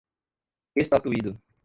[0.75, 1.39] estatuído